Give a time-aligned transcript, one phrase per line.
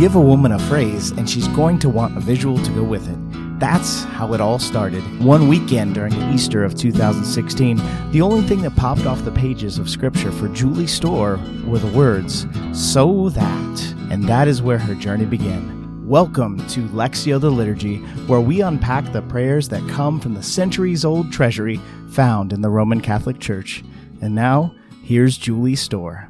[0.00, 3.06] give a woman a phrase, and she's going to want a visual to go with
[3.06, 3.60] it.
[3.60, 5.02] That's how it all started.
[5.22, 7.76] One weekend during Easter of 2016,
[8.10, 11.94] the only thing that popped off the pages of Scripture for Julie Storr were the
[11.94, 13.94] words, So that.
[14.10, 16.08] And that is where her journey began.
[16.08, 21.04] Welcome to Lectio the Liturgy, where we unpack the prayers that come from the centuries
[21.04, 21.78] old treasury
[22.08, 23.84] found in the Roman Catholic Church.
[24.22, 26.29] And now, here's Julie Storr.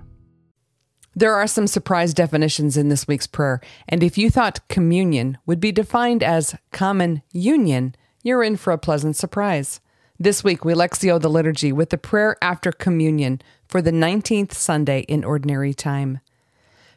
[1.15, 5.59] There are some surprise definitions in this week's prayer, and if you thought communion would
[5.59, 9.81] be defined as common union, you're in for a pleasant surprise.
[10.21, 15.01] This week, we lectio the liturgy with the prayer after communion for the 19th Sunday
[15.01, 16.21] in Ordinary Time.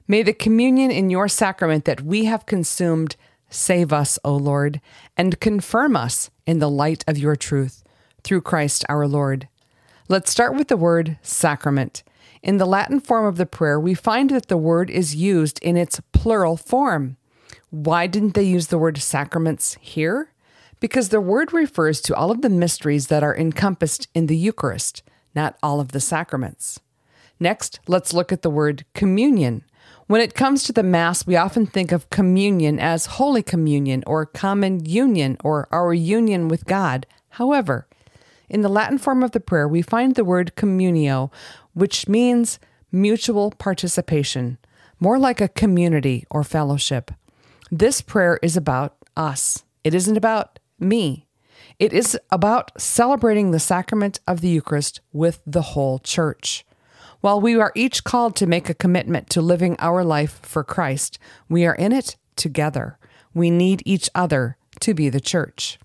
[0.07, 3.15] May the communion in your sacrament that we have consumed
[3.49, 4.81] save us, O Lord,
[5.15, 7.83] and confirm us in the light of your truth,
[8.23, 9.47] through Christ our Lord.
[10.07, 12.03] Let's start with the word sacrament.
[12.43, 15.77] In the Latin form of the prayer, we find that the word is used in
[15.77, 17.15] its plural form.
[17.69, 20.29] Why didn't they use the word sacraments here?
[20.81, 25.03] Because the word refers to all of the mysteries that are encompassed in the Eucharist,
[25.33, 26.81] not all of the sacraments.
[27.39, 29.63] Next, let's look at the word communion.
[30.07, 34.25] When it comes to the Mass, we often think of communion as Holy Communion or
[34.25, 37.07] common union or our union with God.
[37.29, 37.87] However,
[38.49, 41.31] in the Latin form of the prayer, we find the word communio,
[41.73, 42.59] which means
[42.91, 44.57] mutual participation,
[44.99, 47.11] more like a community or fellowship.
[47.71, 49.63] This prayer is about us.
[49.83, 51.25] It isn't about me.
[51.79, 56.65] It is about celebrating the sacrament of the Eucharist with the whole church.
[57.21, 61.17] While we are each called to make a commitment to living our life for Christ,
[61.49, 62.97] we are in it together.
[63.33, 65.79] We need each other to be the church.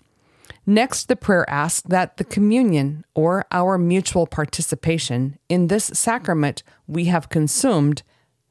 [0.69, 7.05] Next, the prayer asks that the communion or our mutual participation in this sacrament we
[7.05, 8.03] have consumed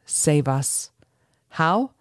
[0.04, 0.90] save us.
[1.50, 1.92] How?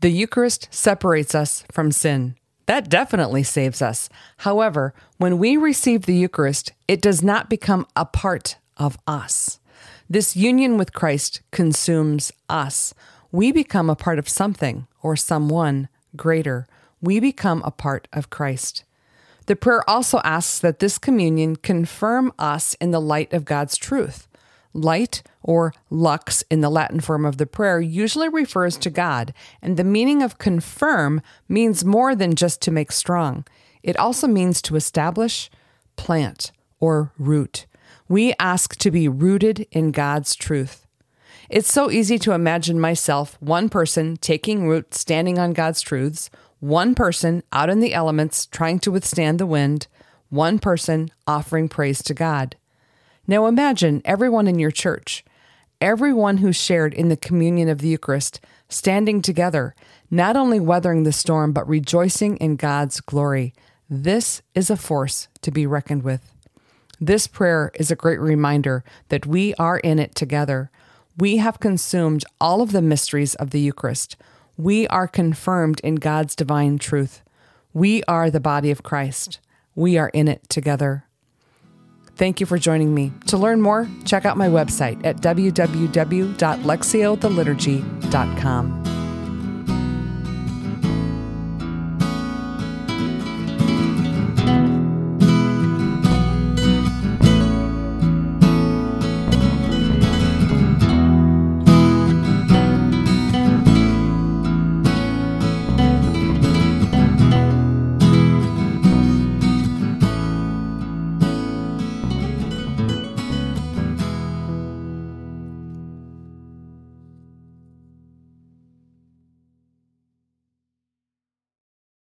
[0.00, 2.34] The Eucharist separates us from sin.
[2.66, 4.08] That definitely saves us.
[4.38, 9.60] However, when we receive the Eucharist, it does not become a part of us.
[10.10, 12.92] This union with Christ consumes us.
[13.30, 16.66] We become a part of something or someone greater.
[17.00, 18.82] We become a part of Christ.
[19.46, 24.26] The prayer also asks that this communion confirm us in the light of God's truth.
[24.72, 29.76] Light, or lux in the Latin form of the prayer, usually refers to God, and
[29.76, 33.44] the meaning of confirm means more than just to make strong.
[33.82, 35.50] It also means to establish,
[35.96, 36.50] plant,
[36.80, 37.66] or root.
[38.08, 40.86] We ask to be rooted in God's truth.
[41.50, 46.30] It's so easy to imagine myself, one person, taking root, standing on God's truths,
[46.64, 49.86] one person out in the elements trying to withstand the wind,
[50.30, 52.56] one person offering praise to God.
[53.26, 55.26] Now imagine everyone in your church,
[55.82, 59.74] everyone who shared in the communion of the Eucharist, standing together,
[60.10, 63.52] not only weathering the storm, but rejoicing in God's glory.
[63.90, 66.32] This is a force to be reckoned with.
[66.98, 70.70] This prayer is a great reminder that we are in it together.
[71.18, 74.16] We have consumed all of the mysteries of the Eucharist
[74.56, 77.22] we are confirmed in God's divine truth.
[77.72, 79.40] We are the body of Christ.
[79.74, 81.06] We are in it together.
[82.16, 83.12] Thank you for joining me.
[83.26, 88.83] To learn more, check out my website at www.lectiothe liturgy.com.